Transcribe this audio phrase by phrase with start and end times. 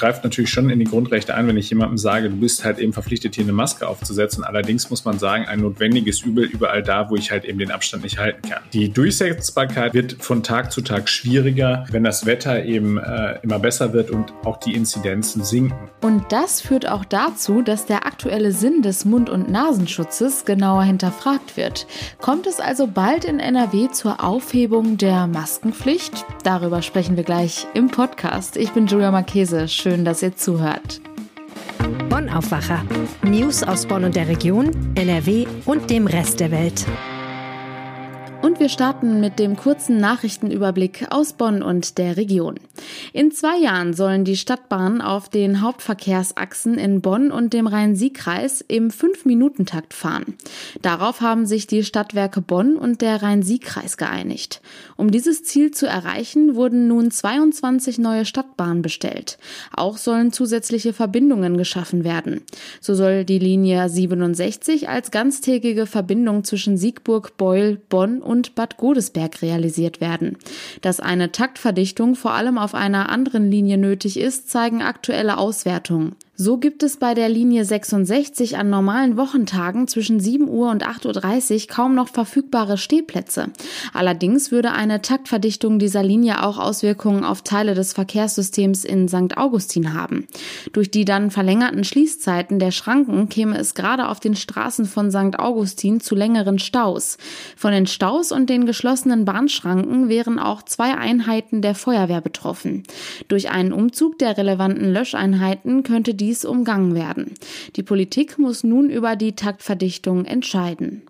[0.00, 2.94] greift natürlich schon in die Grundrechte ein, wenn ich jemandem sage, du bist halt eben
[2.94, 4.44] verpflichtet, hier eine Maske aufzusetzen.
[4.44, 8.02] Allerdings muss man sagen, ein notwendiges Übel überall da, wo ich halt eben den Abstand
[8.02, 8.62] nicht halten kann.
[8.72, 13.92] Die Durchsetzbarkeit wird von Tag zu Tag schwieriger, wenn das Wetter eben äh, immer besser
[13.92, 15.90] wird und auch die Inzidenzen sinken.
[16.00, 21.58] Und das führt auch dazu, dass der aktuelle Sinn des Mund- und Nasenschutzes genauer hinterfragt
[21.58, 21.86] wird.
[22.22, 26.24] Kommt es also bald in NRW zur Aufhebung der Maskenpflicht?
[26.42, 28.56] Darüber sprechen wir gleich im Podcast.
[28.56, 29.68] Ich bin Julia Marchese.
[29.68, 31.00] Schön, dass ihr zuhört.
[32.08, 32.84] Bonn Aufwacher.
[33.22, 36.86] News aus Bonn und der Region, NRW und dem Rest der Welt.
[38.42, 42.54] Und wir starten mit dem kurzen Nachrichtenüberblick aus Bonn und der Region.
[43.12, 48.88] In zwei Jahren sollen die Stadtbahnen auf den Hauptverkehrsachsen in Bonn und dem Rhein-Sieg-Kreis im
[48.88, 50.38] 5-Minuten-Takt fahren.
[50.80, 54.62] Darauf haben sich die Stadtwerke Bonn und der Rhein-Sieg-Kreis geeinigt.
[54.96, 59.38] Um dieses Ziel zu erreichen, wurden nun 22 neue Stadtbahnen bestellt.
[59.74, 62.40] Auch sollen zusätzliche Verbindungen geschaffen werden.
[62.80, 68.22] So soll die Linie 67 als ganztägige Verbindung zwischen Siegburg, Beul, Bonn
[68.54, 70.38] Bad Godesberg realisiert werden.
[70.80, 76.16] Dass eine Taktverdichtung vor allem auf einer anderen Linie nötig ist, zeigen aktuelle Auswertungen.
[76.42, 81.52] So gibt es bei der Linie 66 an normalen Wochentagen zwischen 7 Uhr und 8.30
[81.52, 83.48] Uhr kaum noch verfügbare Stehplätze.
[83.92, 89.36] Allerdings würde eine Taktverdichtung dieser Linie auch Auswirkungen auf Teile des Verkehrssystems in St.
[89.36, 90.28] Augustin haben.
[90.72, 95.38] Durch die dann verlängerten Schließzeiten der Schranken käme es gerade auf den Straßen von St.
[95.38, 97.18] Augustin zu längeren Staus.
[97.54, 102.84] Von den Staus und den geschlossenen Bahnschranken wären auch zwei Einheiten der Feuerwehr betroffen.
[103.28, 107.34] Durch einen Umzug der relevanten Löscheinheiten könnte die dies umgangen werden.
[107.74, 111.02] Die Politik muss nun über die Taktverdichtung entscheiden.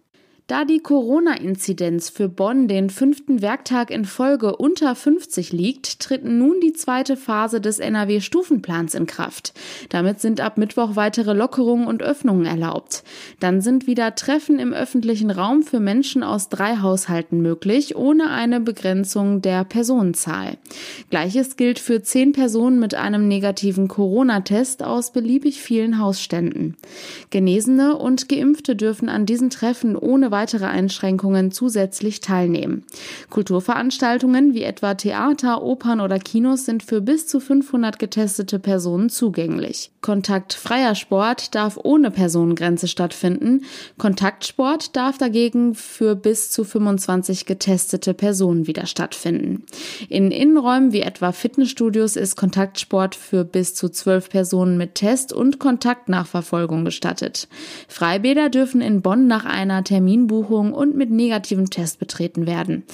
[0.51, 6.59] Da die Corona-Inzidenz für Bonn den fünften Werktag in Folge unter 50 liegt, tritt nun
[6.61, 9.53] die zweite Phase des NRW-Stufenplans in Kraft.
[9.91, 13.05] Damit sind ab Mittwoch weitere Lockerungen und Öffnungen erlaubt.
[13.39, 18.59] Dann sind wieder Treffen im öffentlichen Raum für Menschen aus drei Haushalten möglich, ohne eine
[18.59, 20.59] Begrenzung der Personenzahl.
[21.11, 26.77] Gleiches gilt für zehn Personen mit einem negativen Corona-Test aus beliebig vielen Hausständen.
[27.31, 32.85] Genesene und Geimpfte dürfen an diesen Treffen ohne weitere Einschränkungen zusätzlich teilnehmen.
[33.29, 39.91] Kulturveranstaltungen wie etwa Theater, Opern oder Kinos sind für bis zu 500 getestete Personen zugänglich.
[40.01, 43.65] Kontaktfreier Sport darf ohne Personengrenze stattfinden.
[43.99, 49.65] Kontaktsport darf dagegen für bis zu 25 getestete Personen wieder stattfinden.
[50.09, 55.59] In Innenräumen wie etwa Fitnessstudios ist Kontaktsport für bis zu 12 Personen mit Test und
[55.59, 57.49] Kontaktnachverfolgung gestattet.
[57.89, 62.85] Freibäder dürfen in Bonn nach einer Termin Terminbuchung und mit negativem Test betreten werden.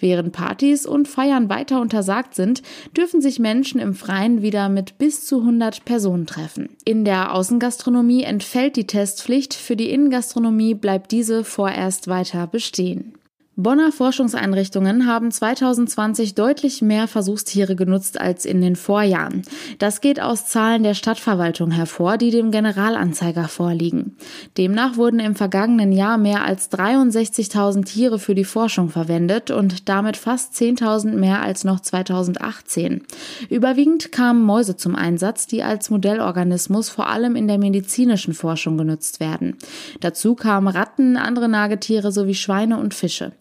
[0.00, 2.62] Während Partys und Feiern weiter untersagt sind,
[2.96, 6.70] dürfen sich Menschen im Freien wieder mit bis zu 100 Personen treffen.
[6.84, 13.14] In der Außengastronomie entfällt die Testpflicht, für die Innengastronomie bleibt diese vorerst weiter bestehen.
[13.58, 19.44] Bonner Forschungseinrichtungen haben 2020 deutlich mehr Versuchstiere genutzt als in den Vorjahren.
[19.78, 24.14] Das geht aus Zahlen der Stadtverwaltung hervor, die dem Generalanzeiger vorliegen.
[24.58, 30.18] Demnach wurden im vergangenen Jahr mehr als 63.000 Tiere für die Forschung verwendet und damit
[30.18, 33.04] fast 10.000 mehr als noch 2018.
[33.48, 39.18] Überwiegend kamen Mäuse zum Einsatz, die als Modellorganismus vor allem in der medizinischen Forschung genutzt
[39.18, 39.56] werden.
[40.00, 43.32] Dazu kamen Ratten, andere Nagetiere sowie Schweine und Fische.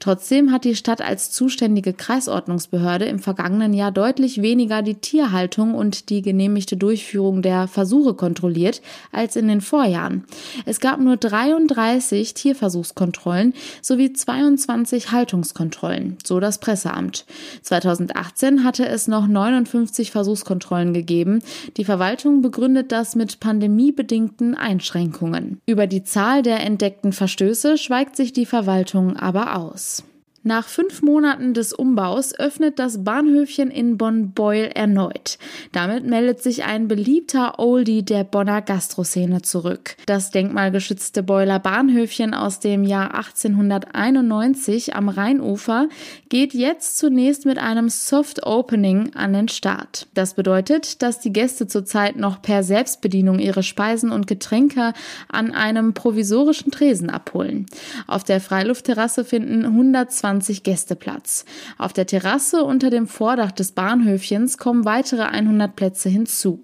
[0.00, 6.10] Trotzdem hat die Stadt als zuständige Kreisordnungsbehörde im vergangenen Jahr deutlich weniger die Tierhaltung und
[6.10, 8.82] die genehmigte Durchführung der Versuche kontrolliert
[9.12, 10.24] als in den Vorjahren.
[10.66, 17.24] Es gab nur 33 Tierversuchskontrollen sowie 22 Haltungskontrollen, so das Presseamt.
[17.62, 21.40] 2018 hatte es noch 59 Versuchskontrollen gegeben.
[21.76, 25.60] Die Verwaltung begründet das mit pandemiebedingten Einschränkungen.
[25.66, 30.02] Über die Zahl der entdeckten Verstöße schweigt sich die Verwaltung aber aus.
[30.46, 35.38] Nach fünf Monaten des Umbaus öffnet das Bahnhöfchen in Bonn-Beul erneut.
[35.72, 39.96] Damit meldet sich ein beliebter Oldie der Bonner Gastroszene zurück.
[40.04, 45.88] Das denkmalgeschützte Beuler Bahnhöfchen aus dem Jahr 1891 am Rheinufer
[46.28, 50.08] geht jetzt zunächst mit einem Soft Opening an den Start.
[50.12, 54.92] Das bedeutet, dass die Gäste zurzeit noch per Selbstbedienung ihre Speisen und Getränke
[55.26, 57.64] an einem provisorischen Tresen abholen.
[58.06, 61.44] Auf der Freiluftterrasse finden 120 120 Gäste Platz.
[61.78, 66.62] Auf der Terrasse unter dem Vordach des Bahnhöfchens kommen weitere 100 Plätze hinzu.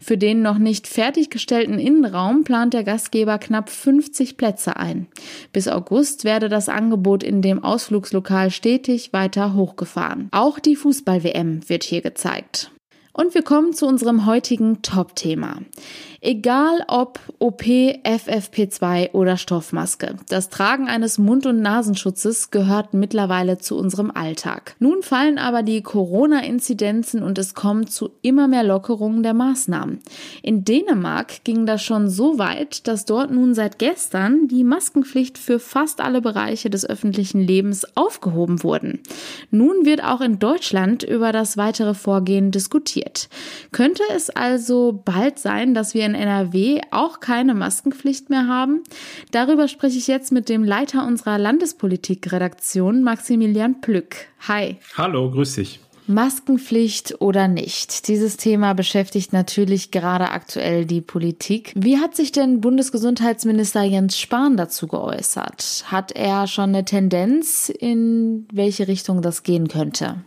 [0.00, 5.06] Für den noch nicht fertiggestellten Innenraum plant der Gastgeber knapp 50 Plätze ein.
[5.52, 10.28] Bis August werde das Angebot in dem Ausflugslokal stetig weiter hochgefahren.
[10.32, 12.70] Auch die Fußball-WM wird hier gezeigt.
[13.12, 15.58] Und wir kommen zu unserem heutigen Top-Thema.
[16.22, 23.78] Egal ob OP, FFP2 oder Stoffmaske, das Tragen eines Mund- und Nasenschutzes gehört mittlerweile zu
[23.78, 24.76] unserem Alltag.
[24.80, 30.00] Nun fallen aber die Corona-Inzidenzen und es kommt zu immer mehr Lockerungen der Maßnahmen.
[30.42, 35.58] In Dänemark ging das schon so weit, dass dort nun seit gestern die Maskenpflicht für
[35.58, 39.00] fast alle Bereiche des öffentlichen Lebens aufgehoben wurden.
[39.50, 43.30] Nun wird auch in Deutschland über das weitere Vorgehen diskutiert.
[43.72, 48.82] Könnte es also bald sein, dass wir in NRW auch keine Maskenpflicht mehr haben?
[49.30, 54.16] Darüber spreche ich jetzt mit dem Leiter unserer Landespolitik-Redaktion, Maximilian Plück.
[54.46, 54.76] Hi.
[54.96, 55.80] Hallo, grüß dich.
[56.06, 58.08] Maskenpflicht oder nicht?
[58.08, 61.72] Dieses Thema beschäftigt natürlich gerade aktuell die Politik.
[61.76, 65.84] Wie hat sich denn Bundesgesundheitsminister Jens Spahn dazu geäußert?
[65.86, 70.24] Hat er schon eine Tendenz, in welche Richtung das gehen könnte?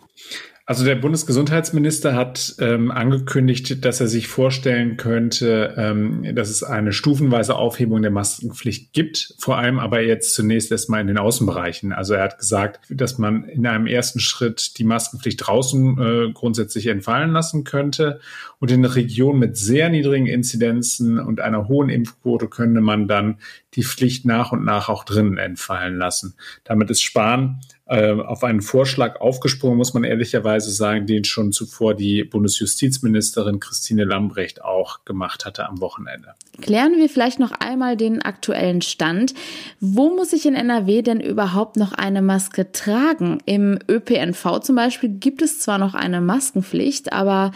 [0.66, 6.94] Also der Bundesgesundheitsminister hat ähm, angekündigt, dass er sich vorstellen könnte, ähm, dass es eine
[6.94, 11.92] stufenweise Aufhebung der Maskenpflicht gibt, vor allem aber jetzt zunächst erstmal in den Außenbereichen.
[11.92, 16.88] Also er hat gesagt, dass man in einem ersten Schritt die Maskenpflicht draußen äh, grundsätzlich
[16.88, 18.22] entfallen lassen könnte
[18.60, 23.40] und in Regionen mit sehr niedrigen Inzidenzen und einer hohen Impfquote könnte man dann
[23.74, 26.36] die Pflicht nach und nach auch drinnen entfallen lassen.
[26.64, 31.94] Damit ist Spahn äh, auf einen Vorschlag aufgesprungen, muss man ehrlicherweise sagen, den schon zuvor
[31.94, 36.30] die Bundesjustizministerin Christine Lambrecht auch gemacht hatte am Wochenende.
[36.62, 39.34] Klären wir vielleicht noch einmal den aktuellen Stand.
[39.82, 43.40] Wo muss ich in NRW denn überhaupt noch eine Maske tragen?
[43.46, 47.52] Im ÖPNV zum Beispiel gibt es zwar noch eine Maskenpflicht, aber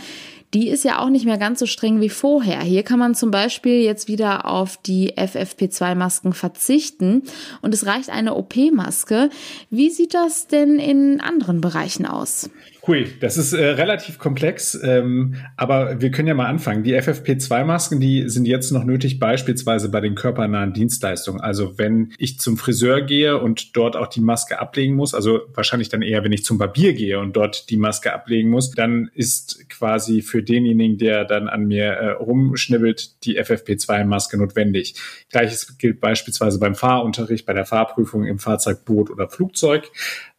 [0.53, 2.61] die ist ja auch nicht mehr ganz so streng wie vorher.
[2.61, 7.23] Hier kann man zum Beispiel jetzt wieder auf die FFP2-Masken verzichten
[7.61, 9.29] und es reicht eine OP-Maske.
[9.69, 12.49] Wie sieht das denn in anderen Bereichen aus?
[12.88, 16.84] Hui, das ist äh, relativ komplex, ähm, aber wir können ja mal anfangen.
[16.84, 21.42] Die FFP2-Masken, die sind jetzt noch nötig, beispielsweise bei den körpernahen Dienstleistungen.
[21.42, 25.89] Also wenn ich zum Friseur gehe und dort auch die Maske ablegen muss, also wahrscheinlich
[25.89, 29.68] dann eher, wenn ich zum Barbier gehe und dort die Maske ablegen muss, dann ist
[29.68, 34.95] quasi für denjenigen, der dann an mir äh, rumschnibbelt, die FFP2-Maske notwendig.
[35.30, 39.92] Gleiches gilt beispielsweise beim Fahrunterricht, bei der Fahrprüfung im Fahrzeug, Boot oder Flugzeug.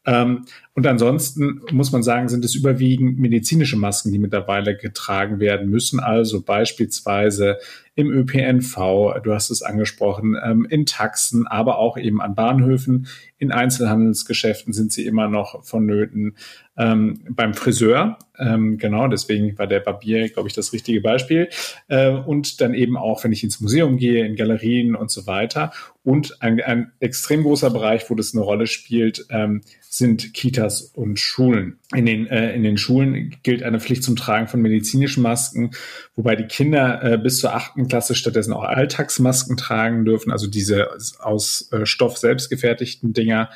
[0.09, 0.47] Ähm,
[0.79, 5.99] und ansonsten muss man sagen, sind es überwiegend medizinische Masken, die mittlerweile getragen werden müssen.
[5.99, 7.59] Also beispielsweise
[7.97, 8.77] im ÖPNV,
[9.25, 13.09] du hast es angesprochen, ähm, in Taxen, aber auch eben an Bahnhöfen,
[13.39, 16.37] in Einzelhandelsgeschäften sind sie immer noch vonnöten.
[16.77, 21.49] Ähm, beim Friseur, ähm, genau, deswegen war der Barbier, glaube ich, das richtige Beispiel.
[21.89, 25.73] Äh, und dann eben auch, wenn ich ins Museum gehe, in Galerien und so weiter.
[26.05, 30.35] Und ein, ein extrem großer Bereich, wo das eine Rolle spielt, ähm, sind
[30.69, 31.79] Kitas und Schulen.
[31.95, 35.71] In den, äh, in den Schulen gilt eine Pflicht zum Tragen von medizinischen Masken,
[36.17, 40.89] wobei die Kinder äh, bis zur achten Klasse stattdessen auch Alltagsmasken tragen dürfen, also diese
[41.21, 43.49] aus äh, Stoff selbst gefertigten Dinger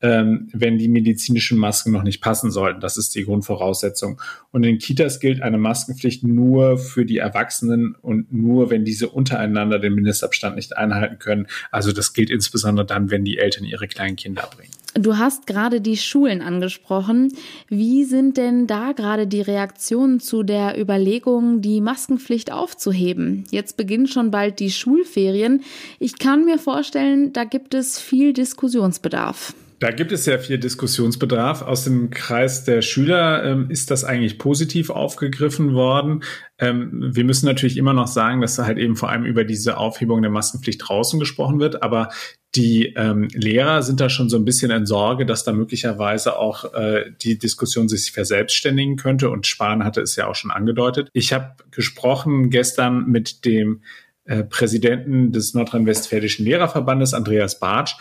[0.00, 2.80] ähm, wenn die medizinischen Masken noch nicht passen sollten.
[2.80, 4.20] Das ist die Grundvoraussetzung.
[4.52, 9.80] Und in Kitas gilt eine Maskenpflicht nur für die Erwachsenen und nur, wenn diese untereinander
[9.80, 11.48] den Mindestabstand nicht einhalten können.
[11.72, 14.70] Also das gilt insbesondere dann, wenn die Eltern ihre kleinen Kinder bringen.
[14.98, 17.32] Du hast gerade die Schulen angesprochen.
[17.68, 23.44] Wie sind denn da gerade die Reaktionen zu der Überlegung, die Maskenpflicht aufzuheben?
[23.52, 25.62] Jetzt beginnen schon bald die Schulferien.
[26.00, 29.54] Ich kann mir vorstellen, da gibt es viel Diskussionsbedarf.
[29.80, 31.62] Da gibt es sehr viel Diskussionsbedarf.
[31.62, 36.24] Aus dem Kreis der Schüler ähm, ist das eigentlich positiv aufgegriffen worden.
[36.58, 39.76] Ähm, wir müssen natürlich immer noch sagen, dass da halt eben vor allem über diese
[39.76, 41.82] Aufhebung der Maskenpflicht draußen gesprochen wird.
[41.82, 42.08] Aber
[42.56, 46.74] die ähm, Lehrer sind da schon so ein bisschen in Sorge, dass da möglicherweise auch
[46.74, 49.30] äh, die Diskussion sich verselbstständigen könnte.
[49.30, 51.08] Und Spahn hatte es ja auch schon angedeutet.
[51.12, 53.82] Ich habe gesprochen gestern mit dem
[54.24, 57.94] äh, Präsidenten des Nordrhein-Westfälischen Lehrerverbandes, Andreas Bartsch.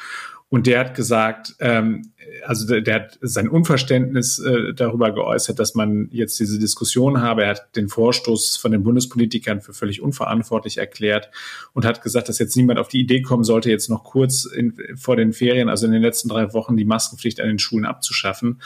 [0.49, 2.13] Und der hat gesagt, ähm,
[2.45, 7.43] also der, der hat sein Unverständnis äh, darüber geäußert, dass man jetzt diese Diskussion habe.
[7.43, 11.29] Er hat den Vorstoß von den Bundespolitikern für völlig unverantwortlich erklärt
[11.73, 14.73] und hat gesagt, dass jetzt niemand auf die Idee kommen sollte, jetzt noch kurz in,
[14.95, 18.61] vor den Ferien, also in den letzten drei Wochen, die Maskenpflicht an den Schulen abzuschaffen.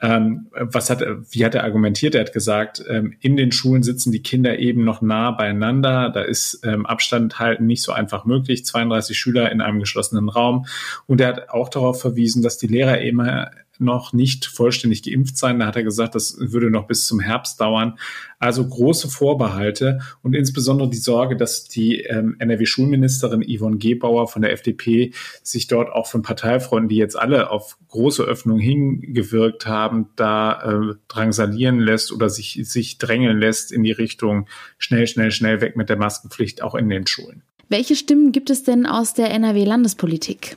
[0.00, 2.14] Ähm, was hat, wie hat er argumentiert?
[2.14, 6.10] Er hat gesagt, ähm, in den Schulen sitzen die Kinder eben noch nah beieinander.
[6.10, 8.64] Da ist ähm, Abstand halten nicht so einfach möglich.
[8.64, 10.66] 32 Schüler in einem geschlossenen Raum.
[11.06, 15.58] Und er hat auch darauf verwiesen, dass die Lehrer immer noch nicht vollständig geimpft sein.
[15.58, 17.98] Da hat er gesagt, das würde noch bis zum Herbst dauern.
[18.38, 24.52] Also große Vorbehalte und insbesondere die Sorge, dass die ähm, NRW-Schulministerin Yvonne Gebauer von der
[24.52, 30.62] FDP sich dort auch von Parteifreunden, die jetzt alle auf große Öffnung hingewirkt haben, da
[30.62, 34.46] äh, drangsalieren lässt oder sich, sich drängeln lässt in die Richtung
[34.78, 37.42] schnell, schnell, schnell weg mit der Maskenpflicht auch in den Schulen.
[37.68, 40.56] Welche Stimmen gibt es denn aus der NRW-Landespolitik?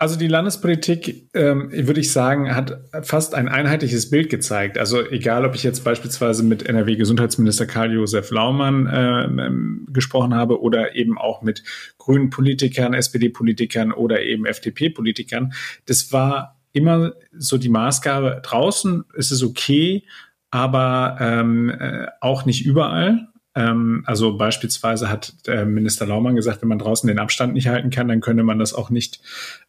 [0.00, 4.78] Also die Landespolitik, ähm, würde ich sagen, hat fast ein einheitliches Bild gezeigt.
[4.78, 10.96] Also egal, ob ich jetzt beispielsweise mit NRW-Gesundheitsminister Karl-Josef Laumann äh, ähm, gesprochen habe oder
[10.96, 11.64] eben auch mit
[11.98, 15.52] grünen Politikern, SPD-Politikern oder eben FDP-Politikern,
[15.84, 20.04] das war immer so die Maßgabe, draußen ist es okay,
[20.50, 23.28] aber ähm, äh, auch nicht überall.
[23.54, 27.90] Ähm, also beispielsweise hat der Minister Laumann gesagt, wenn man draußen den Abstand nicht halten
[27.90, 29.20] kann, dann könne man das auch nicht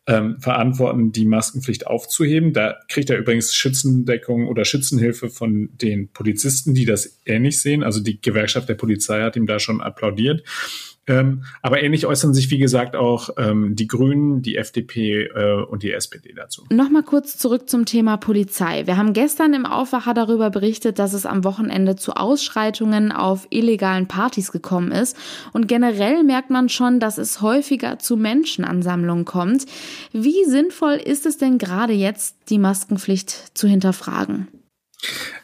[0.07, 2.53] ähm, verantworten, die Maskenpflicht aufzuheben.
[2.53, 7.83] Da kriegt er übrigens Schützendeckung oder Schützenhilfe von den Polizisten, die das ähnlich sehen.
[7.83, 10.43] Also die Gewerkschaft der Polizei hat ihm da schon applaudiert.
[11.07, 15.81] Ähm, aber ähnlich äußern sich, wie gesagt, auch ähm, die Grünen, die FDP äh, und
[15.81, 16.63] die SPD dazu.
[16.69, 18.85] Nochmal kurz zurück zum Thema Polizei.
[18.85, 24.07] Wir haben gestern im Aufwacher darüber berichtet, dass es am Wochenende zu Ausschreitungen auf illegalen
[24.07, 25.17] Partys gekommen ist.
[25.53, 29.65] Und generell merkt man schon, dass es häufiger zu Menschenansammlungen kommt.
[30.11, 34.47] Wie sinnvoll ist es denn gerade jetzt, die Maskenpflicht zu hinterfragen?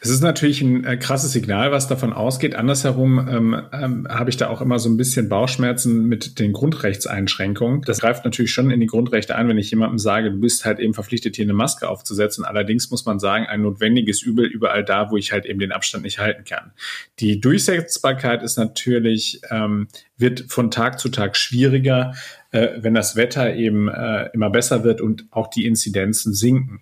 [0.00, 2.54] Es ist natürlich ein äh, krasses Signal, was davon ausgeht.
[2.54, 7.82] Andersherum ähm, ähm, habe ich da auch immer so ein bisschen Bauchschmerzen mit den Grundrechtseinschränkungen.
[7.82, 10.78] Das greift natürlich schon in die Grundrechte ein, wenn ich jemandem sage, du bist halt
[10.78, 12.44] eben verpflichtet, hier eine Maske aufzusetzen.
[12.44, 16.04] Allerdings muss man sagen, ein notwendiges Übel überall da, wo ich halt eben den Abstand
[16.04, 16.70] nicht halten kann.
[17.18, 22.14] Die Durchsetzbarkeit ist natürlich, ähm, wird von Tag zu Tag schwieriger,
[22.52, 26.80] äh, wenn das Wetter eben äh, immer besser wird und auch die Inzidenzen sinken.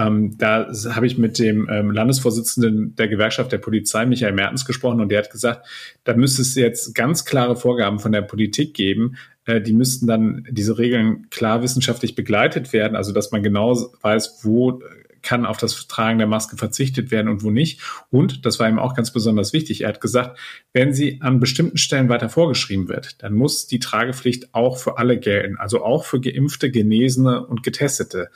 [0.00, 5.00] Ähm, da habe ich mit dem ähm, Landesvorsitzenden der Gewerkschaft der Polizei, Michael Mertens, gesprochen
[5.00, 5.66] und der hat gesagt,
[6.04, 9.16] da müsste es jetzt ganz klare Vorgaben von der Politik geben.
[9.44, 14.40] Äh, die müssten dann diese Regeln klar wissenschaftlich begleitet werden, also dass man genau weiß,
[14.42, 14.80] wo
[15.22, 17.80] kann auf das Tragen der Maske verzichtet werden und wo nicht.
[18.10, 20.38] Und, das war ihm auch ganz besonders wichtig, er hat gesagt,
[20.72, 25.18] wenn sie an bestimmten Stellen weiter vorgeschrieben wird, dann muss die Tragepflicht auch für alle
[25.18, 28.30] gelten, also auch für geimpfte, Genesene und Getestete.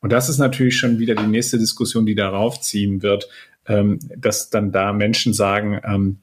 [0.00, 3.28] Und das ist natürlich schon wieder die nächste Diskussion, die darauf ziehen wird,
[3.66, 6.18] ähm, dass dann da Menschen sagen, ähm,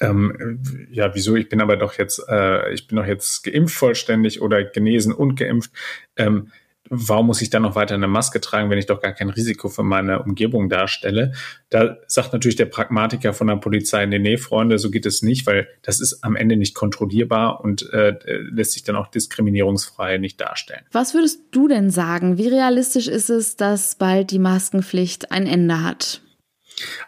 [0.00, 0.60] ähm,
[0.90, 4.62] ja, wieso, ich bin aber doch jetzt, äh, ich bin doch jetzt geimpft vollständig oder
[4.62, 5.72] genesen und geimpft.
[6.16, 6.52] Ähm,
[6.90, 9.68] warum muss ich dann noch weiter eine Maske tragen, wenn ich doch gar kein Risiko
[9.68, 11.32] für meine Umgebung darstelle?
[11.70, 15.46] Da sagt natürlich der Pragmatiker von der Polizei, nee, nee, Freunde, so geht es nicht,
[15.46, 18.16] weil das ist am Ende nicht kontrollierbar und äh,
[18.50, 20.82] lässt sich dann auch diskriminierungsfrei nicht darstellen.
[20.92, 22.38] Was würdest du denn sagen?
[22.38, 26.22] Wie realistisch ist es, dass bald die Maskenpflicht ein Ende hat?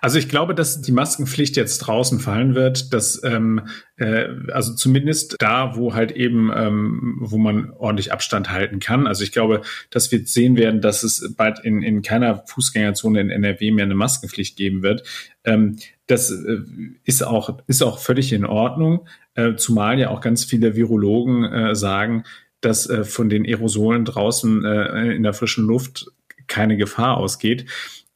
[0.01, 5.37] Also ich glaube, dass die Maskenpflicht jetzt draußen fallen wird, dass ähm, äh, also zumindest
[5.39, 9.07] da, wo halt eben, ähm, wo man ordentlich Abstand halten kann.
[9.07, 13.31] Also ich glaube, dass wir sehen werden, dass es bald in, in keiner Fußgängerzone in
[13.31, 15.05] NRW mehr eine Maskenpflicht geben wird.
[15.45, 16.59] Ähm, das äh,
[17.05, 21.75] ist auch ist auch völlig in Ordnung, äh, zumal ja auch ganz viele Virologen äh,
[21.75, 22.25] sagen,
[22.61, 26.11] dass äh, von den Aerosolen draußen äh, in der frischen Luft
[26.47, 27.67] keine Gefahr ausgeht.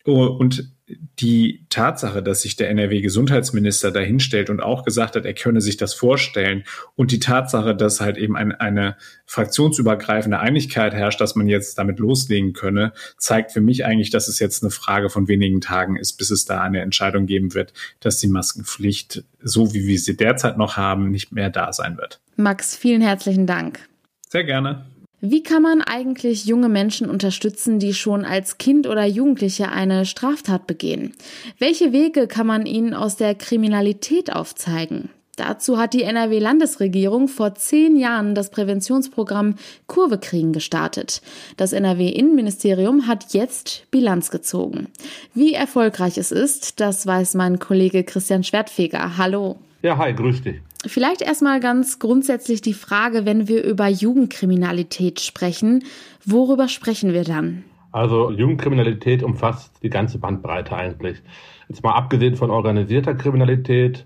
[0.04, 0.75] Oh, und
[1.18, 5.94] die Tatsache, dass sich der NRW-Gesundheitsminister dahinstellt und auch gesagt hat, er könne sich das
[5.94, 11.78] vorstellen und die Tatsache, dass halt eben ein, eine fraktionsübergreifende Einigkeit herrscht, dass man jetzt
[11.78, 15.96] damit loslegen könne, zeigt für mich eigentlich, dass es jetzt eine Frage von wenigen Tagen
[15.96, 20.16] ist, bis es da eine Entscheidung geben wird, dass die Maskenpflicht, so wie wir sie
[20.16, 22.20] derzeit noch haben, nicht mehr da sein wird.
[22.37, 23.88] Max, vielen herzlichen Dank.
[24.28, 24.84] Sehr gerne.
[25.26, 30.66] Wie kann man eigentlich junge Menschen unterstützen, die schon als Kind oder Jugendliche eine Straftat
[30.66, 31.14] begehen?
[31.59, 35.09] Welche Wege kann man ihnen aus der Kriminalität aufzeigen?
[35.37, 39.54] Dazu hat die NRW-Landesregierung vor zehn Jahren das Präventionsprogramm
[39.87, 41.23] Kurve kriegen gestartet.
[41.57, 44.88] Das NRW-Innenministerium hat jetzt Bilanz gezogen.
[45.33, 49.16] Wie erfolgreich es ist, das weiß mein Kollege Christian Schwertfeger.
[49.16, 49.57] Hallo.
[49.81, 50.57] Ja, hi, grüß dich.
[50.87, 55.85] Vielleicht erstmal ganz grundsätzlich die Frage, wenn wir über Jugendkriminalität sprechen,
[56.25, 57.64] worüber sprechen wir dann?
[57.93, 61.23] Also Jugendkriminalität umfasst die ganze Bandbreite eigentlich.
[61.69, 64.05] Jetzt mal abgesehen von organisierter Kriminalität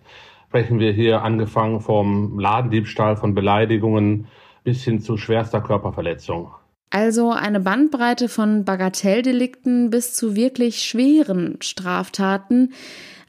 [0.49, 4.27] sprechen wir hier angefangen vom Ladendiebstahl, von Beleidigungen
[4.65, 6.51] bis hin zu schwerster Körperverletzung.
[6.91, 12.73] Also eine Bandbreite von Bagatelldelikten bis zu wirklich schweren Straftaten.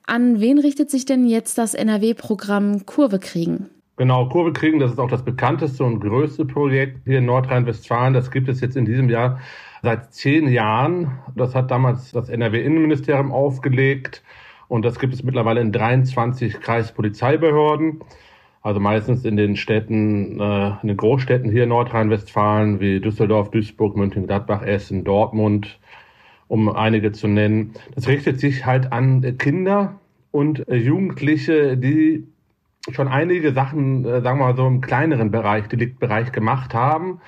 [0.09, 3.69] An wen richtet sich denn jetzt das NRW-Programm Kurve kriegen?
[3.95, 8.15] Genau, Kurve kriegen, das ist auch das bekannteste und größte Projekt hier in Nordrhein-Westfalen.
[8.15, 9.39] Das gibt es jetzt in diesem Jahr
[9.83, 11.19] seit zehn Jahren.
[11.35, 14.23] Das hat damals das NRW-Innenministerium aufgelegt
[14.67, 17.99] und das gibt es mittlerweile in 23 Kreispolizeibehörden.
[18.63, 23.95] Also meistens in den Städten, äh, in den Großstädten hier in Nordrhein-Westfalen wie Düsseldorf, Duisburg,
[23.95, 25.77] München-Gladbach, Essen, Dortmund,
[26.49, 27.73] um einige zu nennen.
[27.95, 29.99] Das richtet sich halt an Kinder
[30.31, 32.25] und Jugendliche, die
[32.91, 37.21] schon einige Sachen, äh, sagen wir mal so im kleineren Bereich, Deliktbereich gemacht haben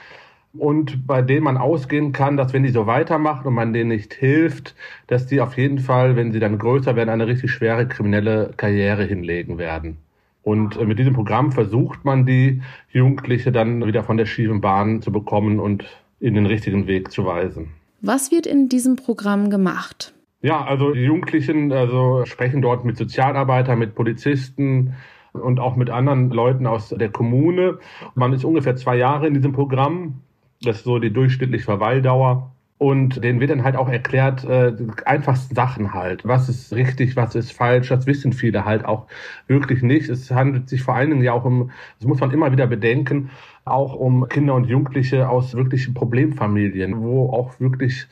[0.54, 4.14] und bei denen man ausgehen kann, dass wenn die so weitermachen und man denen nicht
[4.14, 4.76] hilft,
[5.08, 9.06] dass die auf jeden Fall, wenn sie dann größer werden, eine richtig schwere kriminelle Karriere
[9.06, 9.98] hinlegen werden.
[10.44, 15.02] Und äh, mit diesem Programm versucht man die Jugendliche dann wieder von der schiefen Bahn
[15.02, 15.86] zu bekommen und
[16.20, 17.70] in den richtigen Weg zu weisen.
[18.02, 20.14] Was wird in diesem Programm gemacht?
[20.42, 24.96] Ja, also die Jugendlichen also sprechen dort mit Sozialarbeitern, mit Polizisten,
[25.34, 27.80] und auch mit anderen Leuten aus der Kommune.
[28.16, 30.22] Man ist ungefähr zwei Jahre in diesem Programm.
[30.62, 32.52] Das ist so die durchschnittliche Verweildauer.
[32.78, 34.74] Und denen wird dann halt auch erklärt, äh,
[35.06, 36.26] einfachsten Sachen halt.
[36.26, 39.06] Was ist richtig, was ist falsch, das wissen viele halt auch
[39.46, 40.10] wirklich nicht.
[40.10, 43.30] Es handelt sich vor allen Dingen ja auch um, das muss man immer wieder bedenken,
[43.66, 48.08] auch um Kinder und Jugendliche aus wirklichen Problemfamilien, wo auch wirklich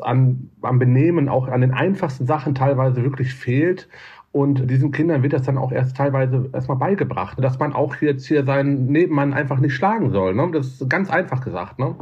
[0.00, 3.88] an, am Benehmen, auch an den einfachsten Sachen teilweise wirklich fehlt.
[4.32, 8.26] Und diesen Kindern wird das dann auch erst teilweise erstmal beigebracht, dass man auch jetzt
[8.26, 10.34] hier seinen Nebenmann einfach nicht schlagen soll.
[10.34, 10.50] Ne?
[10.52, 11.78] Das ist ganz einfach gesagt.
[11.78, 11.94] Ne?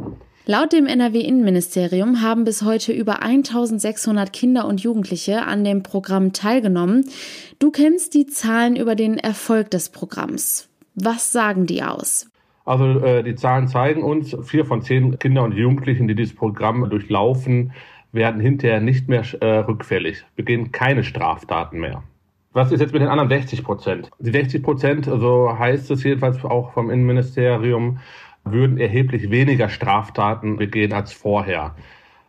[0.46, 7.04] Laut dem NRW-Innenministerium haben bis heute über 1600 Kinder und Jugendliche an dem Programm teilgenommen.
[7.58, 10.68] Du kennst die Zahlen über den Erfolg des Programms.
[10.94, 12.31] Was sagen die aus?
[12.64, 16.88] Also äh, die Zahlen zeigen uns, vier von zehn Kinder und Jugendlichen, die dieses Programm
[16.88, 17.72] durchlaufen,
[18.12, 22.02] werden hinterher nicht mehr äh, rückfällig, begehen keine Straftaten mehr.
[22.52, 24.10] Was ist jetzt mit den anderen 60 Prozent?
[24.18, 27.98] Die 60 Prozent, so heißt es jedenfalls auch vom Innenministerium,
[28.44, 31.74] würden erheblich weniger Straftaten begehen als vorher.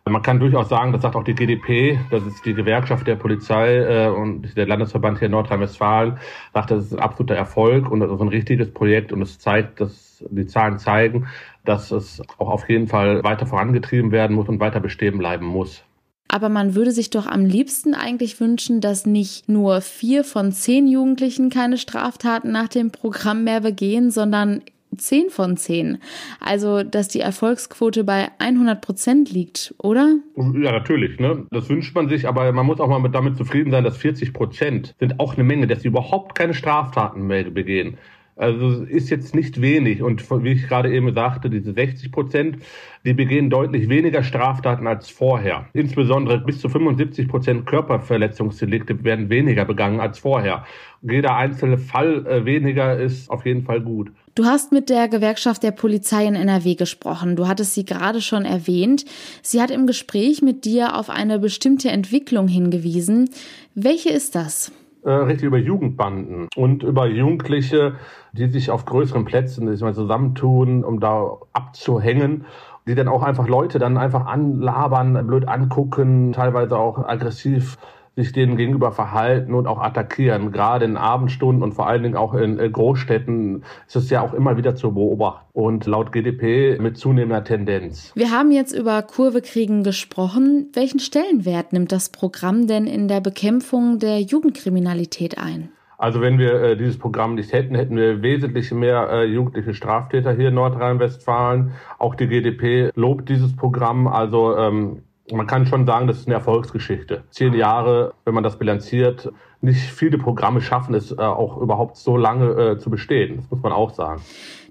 [0.06, 3.78] Man kann durchaus sagen, das sagt auch die GDP, das ist die Gewerkschaft der Polizei
[3.78, 6.18] äh, und der Landesverband hier in Nordrhein-Westfalen,
[6.54, 9.80] sagt, das ist ein absoluter Erfolg und das ist ein richtiges Projekt und es zeigt,
[9.80, 11.28] dass die Zahlen zeigen,
[11.64, 15.86] dass es auch auf jeden Fall weiter vorangetrieben werden muss und weiter bestehen bleiben muss.
[16.28, 20.88] Aber man würde sich doch am liebsten eigentlich wünschen, dass nicht nur vier von zehn
[20.88, 24.64] Jugendlichen keine Straftaten nach dem Programm mehr begehen, sondern
[24.98, 26.00] zehn von zehn.
[26.40, 30.18] Also, dass die Erfolgsquote bei 100 Prozent liegt, oder?
[30.36, 31.20] Ja, natürlich.
[31.20, 31.46] Ne?
[31.52, 34.96] Das wünscht man sich, aber man muss auch mal damit zufrieden sein, dass 40 Prozent
[35.00, 37.98] sind auch eine Menge, dass sie überhaupt keine Straftaten mehr begehen.
[38.36, 40.02] Also ist jetzt nicht wenig.
[40.02, 42.58] Und wie ich gerade eben sagte, diese 60 Prozent,
[43.06, 45.68] die begehen deutlich weniger Straftaten als vorher.
[45.74, 50.66] Insbesondere bis zu 75 Prozent Körperverletzungsdelikte werden weniger begangen als vorher.
[51.02, 54.12] Jeder einzelne Fall äh, weniger ist auf jeden Fall gut.
[54.36, 57.36] Du hast mit der Gewerkschaft der Polizei in NRW gesprochen.
[57.36, 59.06] Du hattest sie gerade schon erwähnt.
[59.44, 63.30] Sie hat im Gespräch mit dir auf eine bestimmte Entwicklung hingewiesen.
[63.76, 64.72] Welche ist das?
[65.04, 67.96] Äh, richtig über Jugendbanden und über Jugendliche,
[68.32, 72.46] die sich auf größeren Plätzen ich mal, zusammentun, um da abzuhängen
[72.88, 77.78] die dann auch einfach Leute dann einfach anlabern, blöd angucken, teilweise auch aggressiv
[78.16, 80.52] sich denen gegenüber verhalten und auch attackieren.
[80.52, 84.34] Gerade in Abendstunden und vor allen Dingen auch in äh, Großstädten ist es ja auch
[84.34, 88.12] immer wieder zu beobachten und laut GDP mit zunehmender Tendenz.
[88.16, 90.70] Wir haben jetzt über Kurvekriegen gesprochen.
[90.74, 95.70] Welchen Stellenwert nimmt das Programm denn in der Bekämpfung der Jugendkriminalität ein?
[95.98, 100.34] Also wenn wir äh, dieses Programm nicht hätten, hätten wir wesentlich mehr äh, jugendliche Straftäter
[100.34, 101.72] hier in Nordrhein-Westfalen.
[101.98, 104.08] Auch die GDP lobt dieses Programm.
[104.08, 105.04] Also ähm,
[105.38, 107.24] man kann schon sagen, das ist eine Erfolgsgeschichte.
[107.30, 109.32] Zehn Jahre, wenn man das bilanziert,
[109.64, 113.38] nicht viele Programme schaffen es äh, auch überhaupt so lange äh, zu bestehen.
[113.38, 114.22] Das muss man auch sagen.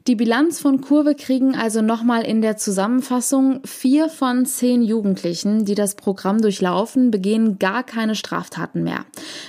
[0.08, 3.60] Die Bilanz von Kurve kriegen also nochmal in der Zusammenfassung.
[3.64, 9.04] Vier von zehn Jugendlichen, die das Programm durchlaufen, begehen gar keine Straftaten mehr.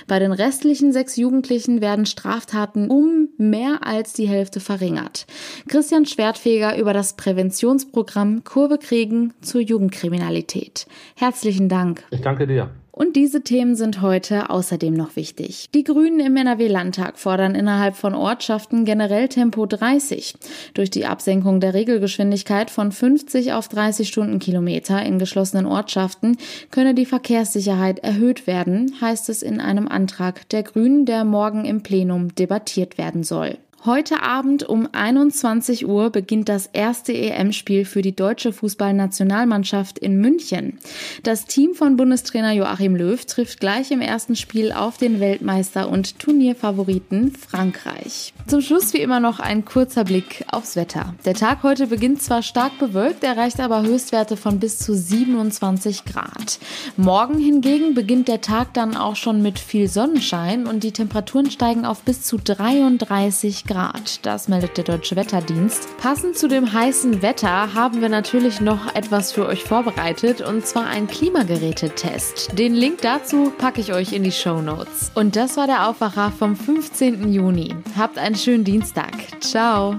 [0.06, 5.26] Bei den restlichen sechs Jugendlichen werden Straftaten um mehr als die Hälfte verringert.
[5.68, 10.86] Christian Schwertfeger über das Präventionsprogramm Kurve kriegen zur Jugendkriminalität.
[11.16, 12.04] Herzlichen Dank.
[12.12, 12.70] Ich danke dir.
[12.96, 15.68] Und diese Themen sind heute außerdem noch wichtig.
[15.74, 20.34] Die Grünen im NRW-Landtag fordern innerhalb von Ortschaften generell Tempo 30.
[20.74, 26.36] Durch die Absenkung der Regelgeschwindigkeit von 50 auf 30 Stundenkilometer in geschlossenen Ortschaften
[26.70, 31.82] könne die Verkehrssicherheit erhöht werden, heißt es in einem Antrag der Grünen, der morgen im
[31.82, 33.58] Plenum debattiert werden soll.
[33.86, 40.78] Heute Abend um 21 Uhr beginnt das erste EM-Spiel für die deutsche Fußballnationalmannschaft in München.
[41.22, 46.18] Das Team von Bundestrainer Joachim Löw trifft gleich im ersten Spiel auf den Weltmeister und
[46.18, 48.32] Turnierfavoriten Frankreich.
[48.46, 51.14] Zum Schluss wie immer noch ein kurzer Blick aufs Wetter.
[51.26, 56.58] Der Tag heute beginnt zwar stark bewölkt, erreicht aber Höchstwerte von bis zu 27 Grad.
[56.96, 61.84] Morgen hingegen beginnt der Tag dann auch schon mit viel Sonnenschein und die Temperaturen steigen
[61.84, 63.73] auf bis zu 33 Grad.
[63.74, 64.24] Grad.
[64.24, 65.88] Das meldet der Deutsche Wetterdienst.
[65.98, 70.86] Passend zu dem heißen Wetter haben wir natürlich noch etwas für euch vorbereitet und zwar
[70.86, 72.56] einen Klimagerätetest.
[72.56, 75.10] Den Link dazu packe ich euch in die Show Notes.
[75.16, 77.32] Und das war der Aufwacher vom 15.
[77.32, 77.74] Juni.
[77.98, 79.12] Habt einen schönen Dienstag.
[79.40, 79.96] Ciao.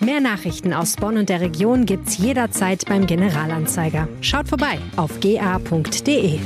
[0.00, 4.08] Mehr Nachrichten aus Bonn und der Region gibt's jederzeit beim Generalanzeiger.
[4.20, 6.40] Schaut vorbei auf ga.de.